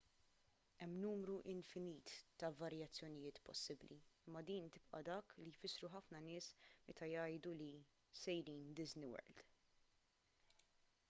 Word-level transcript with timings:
hemm 0.83 0.93
numru 1.01 1.33
infinit 1.51 2.13
ta' 2.43 2.49
varjazzjoniiet 2.61 3.37
possibbli 3.49 3.97
imma 4.31 4.41
din 4.47 4.65
tibqa' 4.77 5.03
dak 5.11 5.37
li 5.43 5.53
jfissru 5.59 5.91
ħafna 5.97 6.23
nies 6.29 6.49
meta 6.89 7.11
jgħidu 7.13 7.55
li 7.63 7.71
sejrin 8.25 8.67
disney 8.81 9.13
world 9.15 9.47